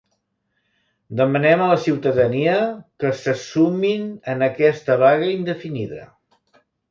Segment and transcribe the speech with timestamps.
[1.19, 2.55] Demanen a la ciutadania
[3.03, 6.09] que se sumin en aquesta vaga indefinida.